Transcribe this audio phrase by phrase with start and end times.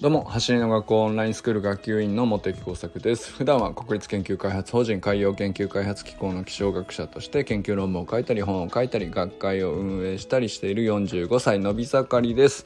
[0.00, 3.32] どうも走りの学校オンラインスクール学級委員の茂木耕作です。
[3.32, 12.64] 普段は国立研究開発法人海洋研究開発機構の気象学者として研究論文を書いたり本を書いたり学会を運営したりしている45歳のび盛りです。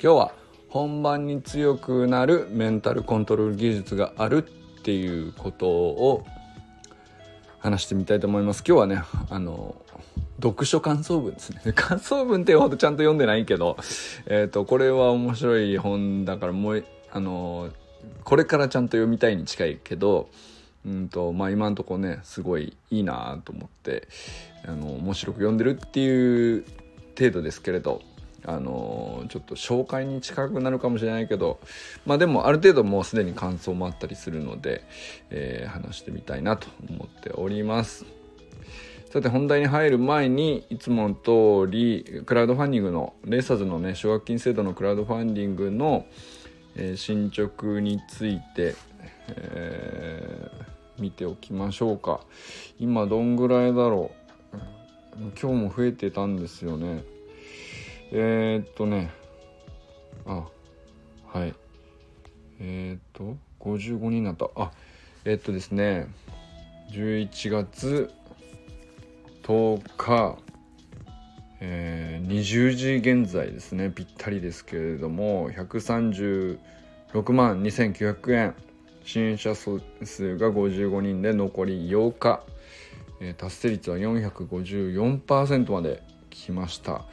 [0.00, 0.32] 今日は
[0.68, 6.24] 本番に強くなるメンタルコントロール技術があるっていうことを
[7.58, 8.62] 話してみたいと思います。
[8.64, 9.74] 今日はねあの
[10.40, 11.60] 読書感想文ですね。
[11.74, 13.76] 感想文ってほどちゃんと読んでないけど、
[14.26, 17.70] えっ、ー、と、これは面白い本だからもう、あの、
[18.24, 20.28] これからちゃんと読みたいに近いけど、
[20.86, 24.08] うんと、まあ今んとこね、すごいいいなと思って、
[24.64, 26.64] あの、面白く読んでるっていう
[27.18, 28.02] 程度ですけれど、
[28.44, 31.58] あのちょっと紹介に近くなるかもしれないけど
[32.06, 34.84] まあでもある程度もうすでに感想もあったりするので、
[35.28, 38.17] えー、話してみたいなと思っております。
[39.10, 46.04] さて本題に入る前にいつもの通りクラウドファンディングのレーサーズのね奨学金制度のクラウドファンディングの、
[46.76, 48.74] えー、進捗について、
[49.28, 52.20] えー、見ておきましょうか。
[52.78, 54.10] 今どんぐらいだろ
[54.52, 54.58] う？
[55.40, 57.02] 今日も増えてたんですよね。
[58.12, 59.10] えー、っとね
[60.26, 60.44] あ
[61.32, 61.54] はい。
[62.60, 64.50] えー、っと55人になった。
[64.54, 64.70] あ
[65.24, 66.08] えー、っとですね
[66.92, 68.10] 11月
[69.48, 70.36] 10日、
[71.60, 73.90] えー、20時現在ですね。
[73.90, 76.58] ぴったりですけれども136
[77.32, 78.54] 万2900円。
[79.04, 79.78] 支援者数
[80.36, 82.42] が55人で残り8日、
[83.22, 87.06] えー、達成率は454%まで来ました。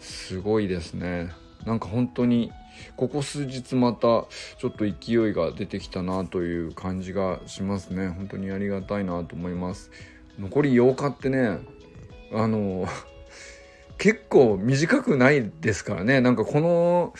[0.00, 1.30] すごいですね。
[1.64, 2.50] なんか本当に
[2.96, 8.08] ここ数日またちょっと勢いが出てきたなという感じがしますね。
[8.08, 9.92] 本当にありがたいなと思います。
[10.40, 11.58] 残り8日ってね
[12.32, 12.86] あの
[13.98, 16.22] 結構短くないですからね。
[16.22, 17.12] なんかこの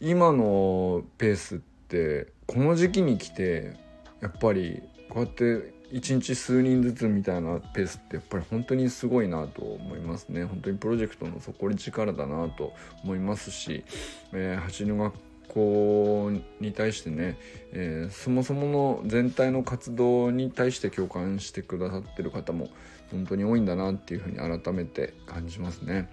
[0.00, 3.76] 今のペースってこの時期に来て
[4.20, 10.44] やっぱりこうやって1日数人ずつみたいなペースってやっぱり本当にすごいなと思いますね。
[10.44, 12.72] 本当にプロジェクトの底力だなと
[13.04, 13.84] 思いますし、
[14.32, 15.14] えー、走りの学
[15.54, 17.38] 校に対してね、
[17.72, 22.68] えー、そもそもの全体の活動に対して共感してくださってる方も
[23.10, 26.10] 本当に多いんだなっていうふうに改めて感じますね。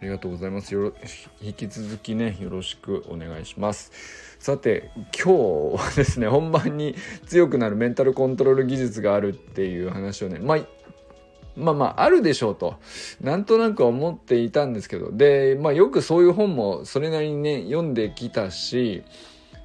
[0.00, 0.74] ありがとうございます。
[0.74, 0.92] よろ
[1.40, 3.92] 引き続きね、よろしくお願いします。
[4.38, 6.96] さて、今日はですね、本番に
[7.26, 10.58] 強くなるメンタルコントロール技術があるっていう話をね、まあ、
[11.56, 12.76] まあまあ、あるでしょうと、
[13.20, 19.02] なんとなく思っていたんですけど、で、まあよくそういう本もそれなりにね、読んできたし、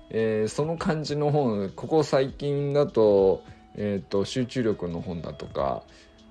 [0.10, 3.44] えー、その感じの本、ここ最近だと、
[3.76, 5.84] えっ、ー、と、集中力の本だとか、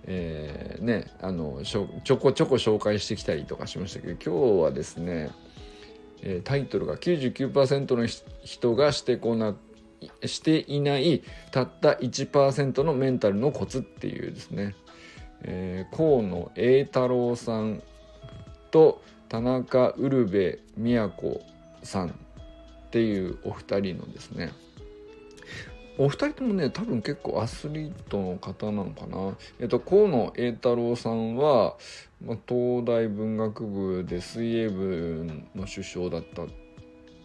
[0.06, 1.86] えー、ね、あのちょ
[2.16, 5.30] こちょこ紹介してきたりとかしましたけど今日はですね、
[6.22, 8.06] え、タイトルが99%の
[8.44, 9.56] 人がしてこな
[10.24, 14.76] していないたった1%のメンタルのコツっていうですね、
[15.42, 17.82] えー、河野栄太郎さん
[18.70, 21.41] と田中ウルベ都
[21.82, 22.12] さんっ
[22.91, 24.52] ていうお二人のですね。
[25.98, 29.36] お二人ともね多分結構アスリートの方なのかな。
[29.60, 31.76] えっと河野栄太郎さんは、
[32.24, 36.48] まあ、東大文学部で水泳部の首相だったん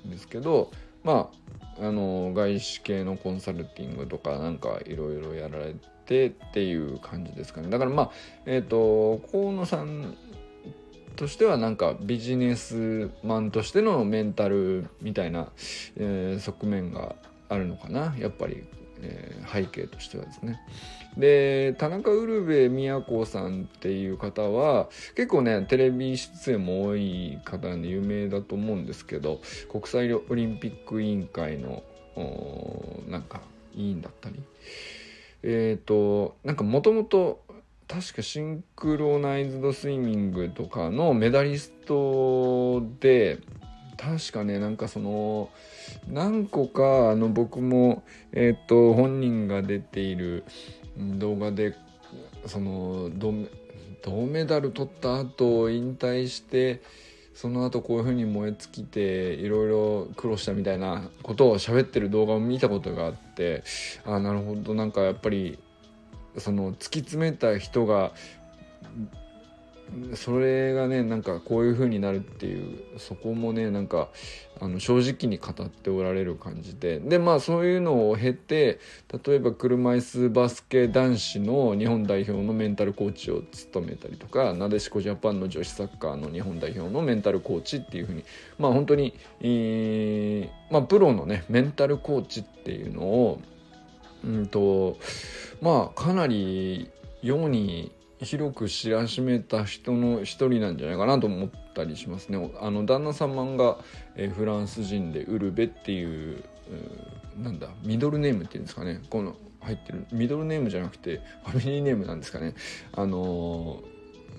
[0.09, 0.71] ですけど
[1.03, 7.69] まああの外資系のコンサルティングとかなんかいろいろやられてっていう感じですかね。
[7.69, 8.11] だからまあ
[8.45, 10.15] えっ、と河野さん
[11.15, 15.49] としてはなんかビジネスマンとしてのメンタルみたいな、
[15.97, 17.15] えー、側面が
[17.49, 18.63] あるのかなやっぱり、
[19.01, 20.59] えー、背景としてはですね。
[21.17, 31.83] で田中ウルヴェ都さんっていう方は結構ねテレビ出演も多い方で有名だと思うんですけど国際オリンピック委員会の
[33.07, 33.41] なんか
[33.75, 34.41] 委員だったり
[35.43, 37.43] えっ、ー、となんかもともと
[37.87, 43.39] 確かシンクロナイズドスイミングとかのメダリストで
[44.01, 45.49] 確かねなんかその
[46.07, 50.43] 何個かあの僕もえっ、ー、と本人が出ている
[50.97, 51.75] 動画で
[52.47, 56.81] その銅メダル取った後引退して
[57.35, 63.63] その後こういう風に燃え尽きていろいろ苦労したみたいなことを喋ってる動画を見たことがあって
[64.03, 64.73] あなるほど。
[64.73, 65.59] なんかやっぱり
[66.37, 68.13] その突き詰めた人が
[70.15, 74.09] それがねなんかこういう風になるっていうそこもねなんか
[74.59, 76.99] あの正直に語っておられる感じで。
[76.99, 78.79] でまあそういうのを経て
[79.25, 88.23] 例えば車椅子バスケ男子の日本代表のメンタルコーチを務めたりとかなでしこジャパンの女子サッカーの日本代表のメンタルコーチっていう風に
[88.59, 93.41] まあ本当に、えー、まあ、プロのねメンタルコーチっていうのを
[94.23, 94.97] うんと
[95.61, 96.89] まあかなり
[97.21, 97.91] 世に
[98.21, 102.51] 広く知らしめた人の一人なんじゃないかなと思ったりしますね。
[102.59, 103.79] あの旦那様が、
[104.15, 106.43] えフランス人でウルベっていう
[107.37, 112.55] なんだミドルネームっていうんですかねこの入ってるミドルネームじゃなくてファミリーネームなんですかね。
[112.93, 113.81] あの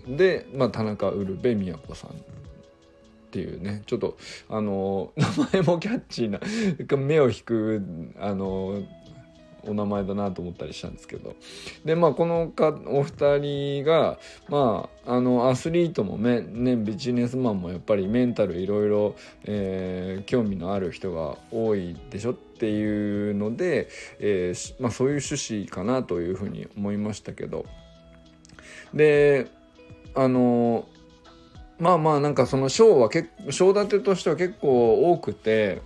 [0.06, 2.14] ー、で、まあ、田中ウルベ子さんっ
[3.32, 4.18] ていうねちょっと
[4.48, 6.40] あの名前もキャッチーな
[6.96, 7.82] 目を引く
[8.18, 8.82] あの
[9.66, 11.34] お名前だなと思ったりしたんですけど。
[11.84, 14.18] でまあこのかお二人が
[14.48, 16.42] まああのアスリートもね
[16.76, 19.14] ビジネスマンもやっぱりメンタルいろいろ、
[20.26, 23.88] 興味のある人が多いでしょっていうので、
[24.18, 27.66] えーまあ、そういう趣旨かなというふうに思いましたけど。
[28.94, 29.50] で
[30.14, 30.86] あの
[31.78, 35.82] まあまあなんかその賞は結賞立てとしては結構多くて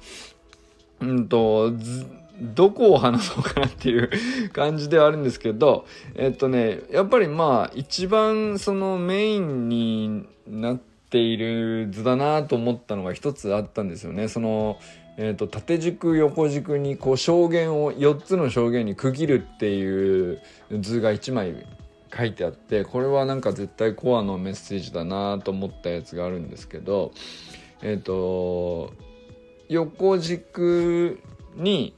[1.01, 2.07] うんとず
[2.41, 4.11] どこを話そうかなっていう
[4.51, 14.29] 感じではあるんですけど、えっとね、やっぱりまあ一番そのメインになっている図だなと思ったのが一つあったんですよね。
[14.29, 14.79] その、
[15.17, 20.43] えっと、縦軸横軸にこう証言を4つの証言に区切るっていう
[20.81, 21.67] 図が1枚
[22.15, 27.13] 書いてあってこれはなんか絶対コアのメッセージだなと思ったやつがあるんですけど
[27.83, 28.93] えっ、と
[29.69, 31.21] 横軸
[31.57, 31.95] に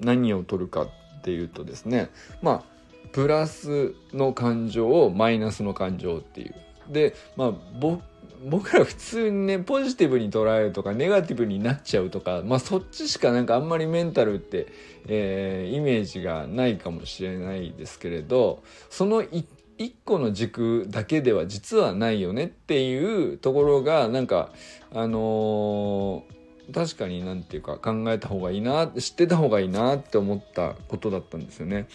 [0.00, 0.88] 何を取るかっ
[1.22, 2.10] ていうとですね
[2.42, 2.76] まあ
[3.12, 6.54] プラスの感情をマイナスの感情っていう。
[6.90, 7.52] でまあ
[8.44, 14.66] 僕ら普通にねポジティブに捉えるとかネガティブになっちゃうとかまあそっちしかなんかあんまりメンタルって、
[15.08, 24.50] えー、イメージがないかもしれないですけれどその一個の軸だけでは実はないよねっていうところがなんか
[24.92, 26.35] あのー
[26.72, 31.86] 確かになんていうか考えた方がいいな知ってた方がいいなって思ったことだったんですよね。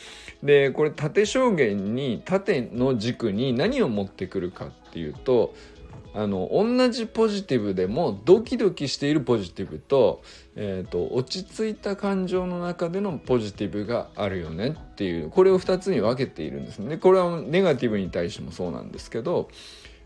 [0.44, 5.54] でこれ縦証言に縦の軸に何を持ってくるかっていうと
[6.14, 10.22] あの同じポジティブでもドキドキしているポジティブと,、
[10.56, 16.98] えーと、落ち着いた感情の中でのポジティブがあるよねっていうこれを2つに分けているんですね。
[16.98, 19.50] これはネガティブに対してもそうなんですけど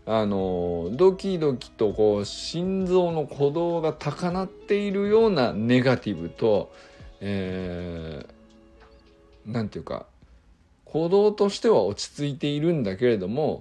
[0.08, 6.72] あのドキドキとこう心臓の鼓動が高鳴っているようなネガティブと、
[7.20, 10.06] えー、ていうか
[10.86, 13.60] 鼓動としては落ち着いているんだけれども、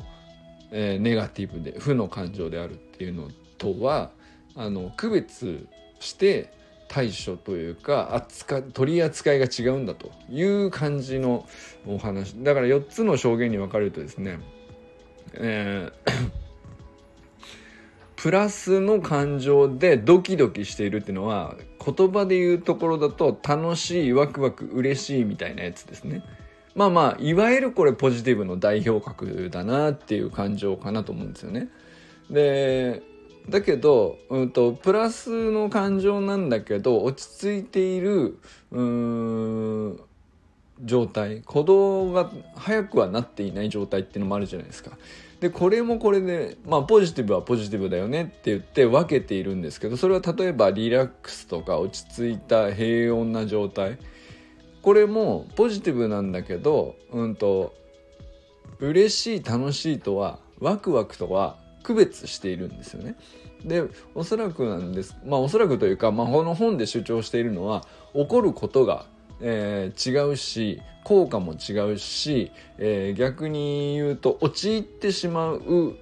[0.71, 4.12] えー、ネガティブで負の感情であるっていうのとは
[4.56, 5.68] あの区別
[6.00, 6.53] して
[6.88, 11.48] 対処というか扱取り扱いが違うんだという感じの
[11.88, 12.33] お話。
[12.44, 14.39] だから4つの証言に分かれるとですね
[15.40, 16.46] えー
[18.26, 21.56] プラスの感情でドキドキしているっていうのは
[21.86, 26.24] 言葉で言うところだと楽しいワクワク嬉しいみたいなやつですね。
[26.74, 31.70] まあまあいわゆるこれポジティブの代表格だなっていう感情かなと思うんですよね。
[32.32, 33.04] で
[33.48, 38.40] だけど、うんと、プラスの感情なんだけど落ち着いている
[38.72, 40.00] うん
[40.82, 44.98] 状態鼓動が速くはなっていない状態っていうのもあるじゃないですか。
[45.40, 53.98] でこれもこれでまあポジティブはポジティブだよねって言って分けているんですけどそれは例えばリラックスとか落ち着いた平穏な状態
[54.82, 57.74] これもポジティブなんだけどうんと
[58.80, 63.15] 嬉しい楽しいとはワクワクとは区別しているんですよね。
[63.63, 69.08] でおそらくなんですまあおそらくというか、まあ、この本で主張しているのは起こることが
[69.42, 75.96] えー、違うし効果も違うし、えー、逆に言うと陥ってしまう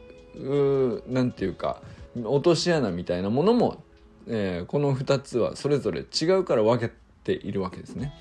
[1.08, 1.82] 何て言うか
[2.24, 3.84] 落とし穴みたいなものも、
[4.28, 8.13] えー、この2つはそれぞれ違うから分けているわけですね。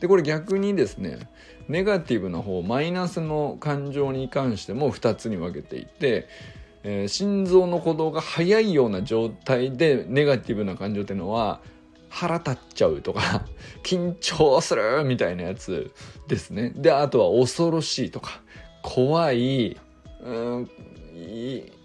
[0.00, 1.28] でこれ逆にですね
[1.68, 6.26] ネガティブな方マイナスの感情に関しても2つに分けていて、
[6.82, 11.60] えー、心臓の鼓動が速いような状態でネガティブな感情っていうのは
[12.10, 13.46] 腹立っちゃうとか
[13.82, 15.90] 緊張するみたいなやつ
[16.28, 16.72] ですね。
[16.76, 18.42] で、あとは恐ろしいとか、
[18.82, 19.78] 怖い、
[20.22, 20.70] うん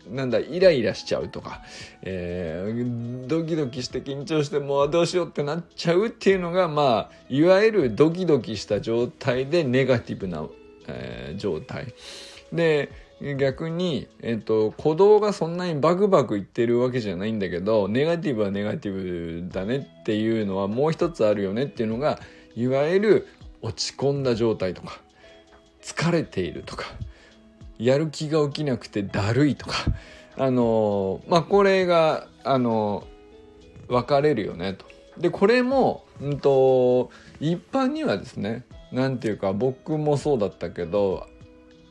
[0.10, 1.62] なんだ、イライラしちゃうとか、
[2.03, 10.46] えー、ドキドキして緊張してもうどうしようってなっちゃうっていうのが、まあ、いわゆるドキドキした状態でネガティブな、
[10.88, 11.94] えー、状態。
[12.53, 12.91] で、
[13.22, 22.19] 逆に、えっと、鼓動がそんなにバクバクいってるわけじゃないんだけどネガティブはネガティブだねっていうのはもう一つあるよねっていうのが
[22.55, 23.27] いわゆる
[23.62, 25.00] 落ち込んだ状態とか
[25.81, 26.86] 疲れているとか
[27.77, 29.75] やる気が起きなくてだるいとか
[30.38, 33.07] あのまあこれがあの
[33.88, 34.86] 分かれるよねと。
[35.17, 41.27] でこれも、うんと、一般にはですね何て言うか僕もそうだったけど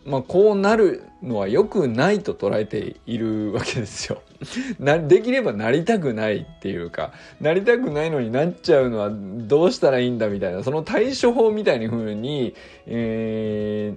[0.06, 4.20] まあ、こうなるのは良くないと捉えているわけですよ。
[4.78, 12.54] なできればなりたくないっていうかなりたくないのになっちゃうのはどうしたらいいんだみたいなその対処法みたいな風に、
[12.86, 13.94] え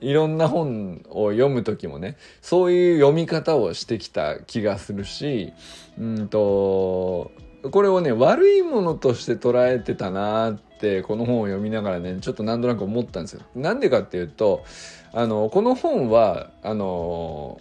[0.00, 5.52] ー、いろんな本を読む時もねそういう読み方をしてきた気がするし
[5.98, 7.32] うんと
[7.70, 13.42] これをね悪いものとして捉えてたなってこの本を読みながらねちょっとなんとなく思ったんですよ。
[13.54, 14.64] なんでかっていうと
[15.12, 17.60] あのこの本はあの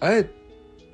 [0.00, 0.28] あえ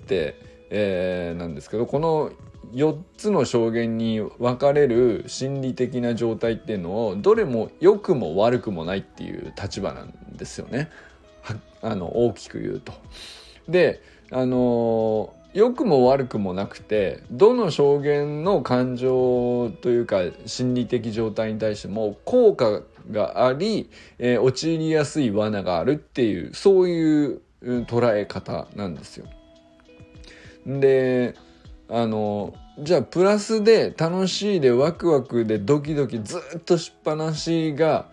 [0.07, 0.39] て、
[0.71, 2.31] えー、なんですけどこの
[2.73, 10.91] 4つの証言に分かれる心理的な状態っていうのをどれも良くも悪くもないっていう立場なんですよね
[11.81, 12.93] あの大きく言うと。
[13.69, 29.27] であの良くも悪くもなくてどの証言の感情というか心理的状態に対しても効果があり、えー、陥りやすい罠があるっていうそういう捉え方なんですよ。
[30.67, 31.35] で
[31.89, 38.07] あのじゃあプラスで楽しいでワクワクでドキドキずっとしっぱなしが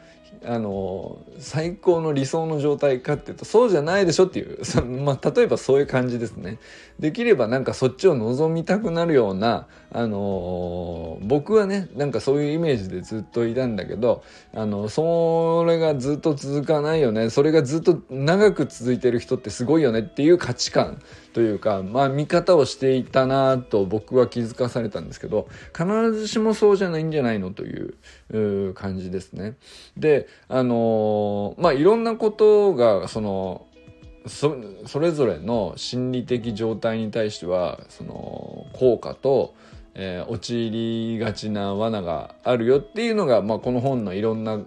[0.48, 4.60] あの最高の理想の状態かっていうとそうじゃないでしょっていう
[5.04, 6.60] まあ、例えばそういう感じですね。
[7.00, 14.24] できればなんかそっちを望みたくなるような、あの、僕はねなんかそういうイメージでずっといたんだけど、
[14.54, 21.02] あのそれがずっと続かないよねそれがずっと長く続いてる人ってすごいよねっていう価値観
[21.34, 27.96] というかまあ見方をしていたなと僕は気づかされたんですけど必ずしもそうじゃないんじゃないのという
[28.74, 29.56] 感じですね。
[29.98, 33.68] であのー、まあいろんなことがその
[34.28, 39.54] それぞれの心理的状態に対してはその効果と、
[39.94, 44.60] えー、陥りがちな罠があるよっていうのが、まあ、この本のいろんな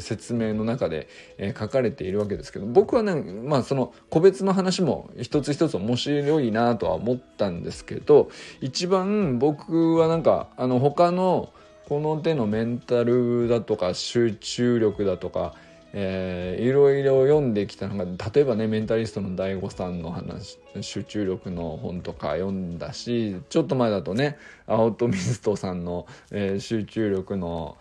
[0.00, 1.06] 説明の中で、
[1.38, 8.28] えー、書かれているわけですけど僕はねまあその個別の話も一つ一つ面白いなとは思ったんですけど
[8.60, 11.52] 一番僕はなんかあの他の
[11.88, 15.54] この手のメンタルだとか集中力だとか
[15.96, 24.36] えー、いろいろ読んできたのが例えばねメンタリストの DAIGO さんの話集中力の本とか読んだしちょっと前だとね
[24.66, 27.76] アウトミストさんの、えー、集中力の、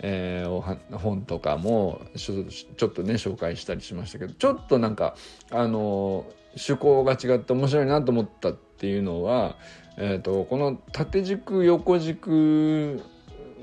[0.00, 5.14] えー、本とかもちょっとね紹介したりしましたけどちょっとなんか
[5.50, 9.56] あの趣向が違って面白いなと思ったっていうのは、
[9.98, 13.02] えーと、この縦軸横軸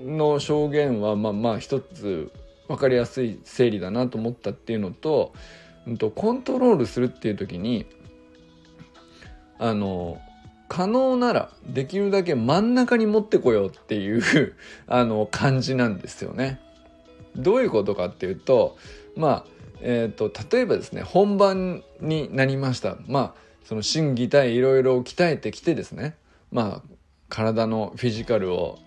[0.06, 2.32] の証言はまあまあ一つ
[2.68, 5.34] 分かりやすい整理だなと思ったっていうのと,、
[5.86, 7.86] うんと、コントロールするっていう時に
[9.60, 10.22] あの
[10.68, 14.22] 可能ならできるだけ真ん中に持ってこようっていう
[14.88, 16.60] あの感じなんですよね。
[17.36, 18.78] どういうことかっていうと
[19.16, 26.16] まあえーと、例えばですね本番になりましたまあその心技体いろいろ鍛えてきてですね
[26.52, 26.90] まあ
[27.30, 28.80] 体のフィジカルを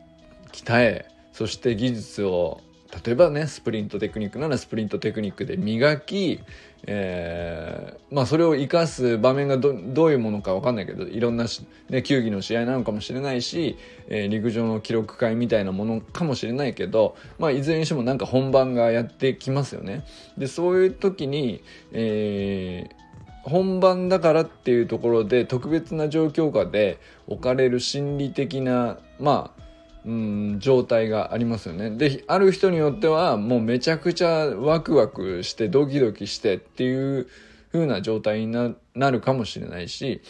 [0.53, 2.61] 鍛えそして技術を
[3.05, 6.41] 例えばねスプリントテクニックならスプリントテクニックで磨き、
[6.87, 11.47] えー、まあそれを生かす場面がどういうものか分かんないけどいろんな、
[11.89, 13.79] ね、球技の試合なのかもしれないし、
[14.09, 20.05] えー、陸上の記録会みたいなものかもしれないけど、まあ、いずれにしてもなんか本番がやってきますよね。
[20.37, 23.01] でそういう時に、えー
[23.43, 29.70] 本番だからっていうところで特別な状況下で置かれる心理的なまあ
[30.07, 31.91] うん状態がありますよね。
[31.91, 37.29] である人によってはもうめちゃくちゃワクワクしてドキドキしてっていう
[37.73, 40.23] 風な状態になるかもしれないし、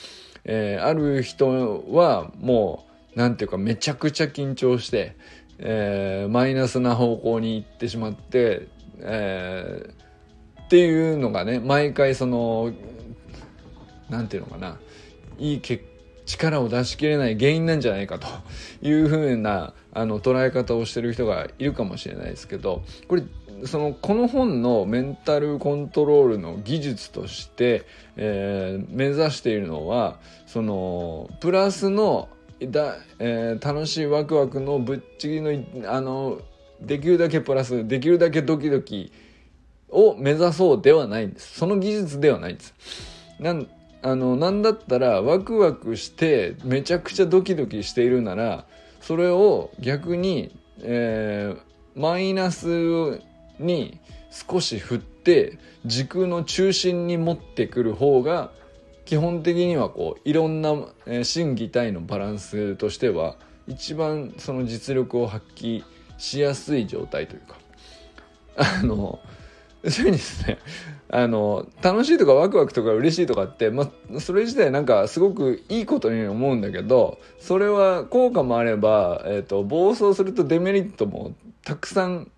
[0.45, 5.17] えー、ある人はもう何て言うかめちゃくちゃ緊張して、
[5.59, 12.73] えー、マイナスな方向に行ってしまって、えー、っていうのがね毎回その
[14.09, 14.79] 何て言うのかな
[15.39, 15.85] いい結
[16.31, 18.27] 力を出し切れない原因なんじゃないかと
[18.83, 23.23] いうふうなあの捉え方をしてる人がいるかもしれないですけどこれ
[23.67, 27.85] そのこの本のメンタルコントロールの技術として、
[28.17, 32.29] えー、目指しているのはそのプラスの
[32.61, 36.41] だ、えー、楽しいワクワクのぶっちぎりのあの
[36.81, 39.13] できるだけプラスできるだけドキドキ
[39.91, 41.59] を目指そうではないんです。
[41.59, 42.75] その技術ではないんです。
[43.39, 43.67] なん
[44.02, 48.64] あのなんだったらワクワクしてめちゃくちゃドキドキしているなら
[49.00, 53.21] それを逆に、えー、マイナス
[53.59, 53.99] に
[54.30, 58.50] 少し振って時空の中心に持ってくる方が
[59.04, 60.75] 基本的にはこういろんな、
[61.07, 65.85] え、心技体のバランスとしては一番その実力を発揮
[66.16, 67.59] しやすい状態というか。
[68.57, 69.19] あの
[69.88, 70.59] そういうにですね
[71.12, 73.90] あの楽しいとかワクワクとか嬉しいとかって、ま、
[74.21, 82.31] それ自体なんかすごくいいことに思うんだけどそれは効果もあれば、えーと、暴走するとデメリットもたくさん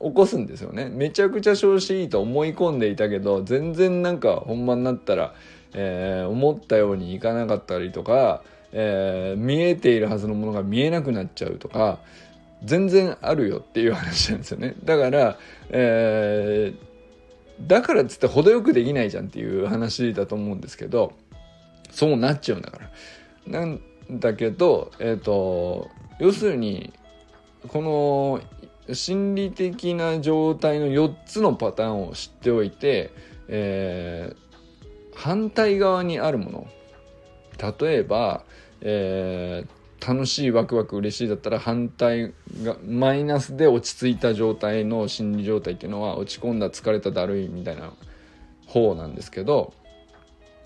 [0.00, 0.88] 起こすんですよね。
[0.88, 5.34] めちゃくちゃ調子いいと思い込んでいたけど全然なんか本番になったら、
[5.74, 12.00] えー、思ったようにいかなかったりとか、えー、見えているはずのものが見えなくなっちゃうとか
[12.64, 14.74] 全然あるよっていう話なんですよね。
[14.84, 15.38] だから、
[15.70, 16.91] えー、
[17.66, 21.12] だからっつって程よくできないじゃんっていう話だと思うんですけど
[21.90, 22.90] そうなっちゃうんだから。
[23.46, 26.92] なんだけどえっ、ー、と要するに
[27.68, 28.40] この
[28.92, 33.12] 心理的な状態の4つのパターンを知っておいて、
[33.48, 36.66] えー、反対側にあるもの。
[37.80, 38.44] 例えば、
[38.80, 47.92] えー、楽しいワクワク嬉しいだったら反対がマイナスで落ち着いた状態の心理状態っていうのは落ち込んだ疲れただるいみたいな
[48.66, 49.72] 方なんですけど、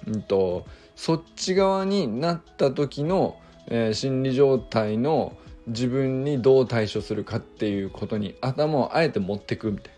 [0.07, 0.65] うんと、
[0.95, 9.97] そっち側になった時の、えー、心理状態の自分にどう対処するかっていうことに頭をあえて持ってくみたいな。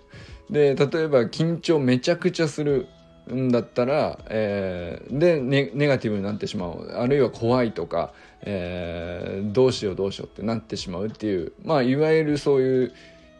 [0.50, 2.88] で例えば緊張めちゃくちゃする
[3.30, 12.92] んだったら、えー、でネガティブになってしまうあるいは怖いとか、えー、どうしようどうしようってなってしまうっていうまあいわゆるそういう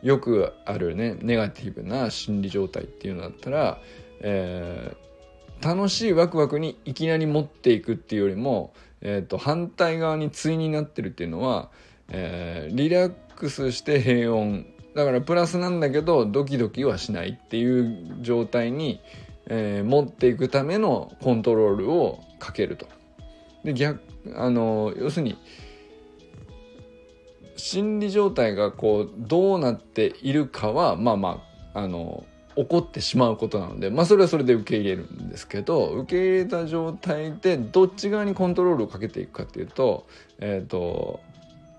[0.03, 3.81] よくあるねネガティブな心理状態っていうのだったら、
[4.21, 11.71] えー、楽しいワクワクにいきなり持っていくっていうよりも、えーと、反対側に対になってるっていうのは、
[12.09, 19.01] えー、リラックスして平穏だからプラスなんだけどドキドキはしないっていう状態に、
[19.47, 22.98] えー、持っていくためのコントロールをかけると。
[23.65, 24.01] で逆
[24.37, 25.39] あの要するに
[27.57, 31.43] 心理状態がこうどうなっているかはまあま
[31.75, 32.25] ああの
[32.57, 40.07] 起こってしまうことなのでまあそれはそれで受け入れるんですけど受け入れた状態でどっち側にコントロールをかけていくかっていうと
[40.39, 41.21] えっ、ー、と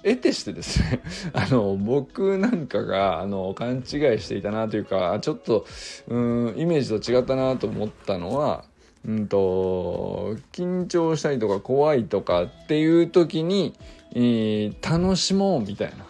[0.03, 1.01] 得てしてですね
[1.33, 3.83] あの僕なんかがあの勘違い
[4.19, 5.65] していたなというかちょっと
[6.07, 8.63] うんイメージと違ったなと思ったのは
[9.07, 13.75] うんと緊張したりとか怖いとかっていう時に、
[14.13, 16.05] えー、楽しもうみたいな。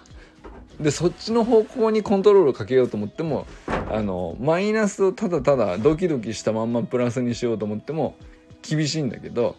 [0.79, 8.15] でそっちの方向にコントロールをかけようと思ってもあのマイナスをただただドキドキしたまんまプラスにしようと思っても
[8.61, 9.57] 厳しいんだけど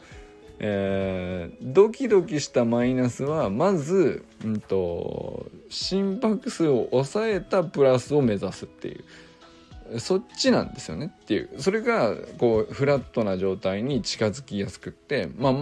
[0.63, 9.05] えー、ドキドキしたマイナスはまず、うんと、心拍数を抑えたプラスを目指すっていう
[9.99, 15.53] そっちなんですよねっていうそれがこうフラットな状態に近づきやすくってまあ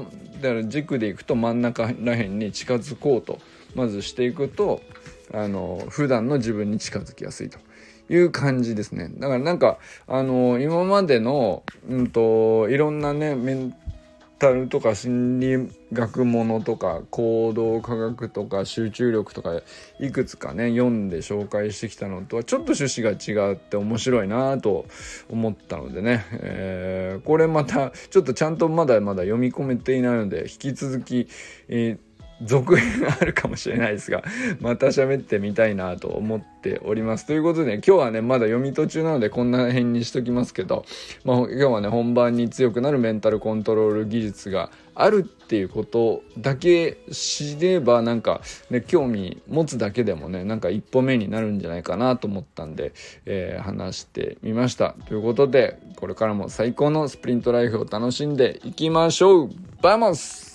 [0.41, 3.39] だから軸でいくと真ん中らへんに近づこうと
[3.75, 4.83] まずしていくと
[5.33, 7.59] あの普段の自分に近づきやすいと。
[8.11, 9.11] いう感じですね。
[9.19, 13.75] だからなんか、あの今までの、うんと、いろんなね、メン
[14.39, 19.61] タルとか心理学ものとか行動科学とか集中力とか
[19.99, 24.87] いくつかね読んで紹介してきたのとはちょっと趣旨が違って面白いなと
[25.29, 31.29] 思ったのでね、えー、これまたちょっとちゃんとまだまだ読み込めていないので引き続き、
[31.69, 32.08] えー
[32.43, 34.23] 続編があるかもしれないですが、
[34.61, 37.27] また喋ってみたいなと思っております。
[37.27, 40.85] ということで、今日はね、まだ読み途中なのでこんな辺にしときますけど、
[41.25, 52.93] まあ、今日はね、本番に強くなるメンタルコントロール技術があるっていうことだけ知れば、なんか、ね、興味持つだけでもね、なんか一歩目になるんじゃないかなと思ったんで、
[53.27, 54.95] えー、話してみました。
[55.07, 59.51] ということで、これからも最高のスプリントライフを楽しんでいきましょう
[59.83, 60.48] バイモス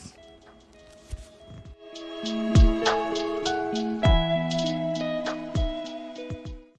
[2.25, 2.62] you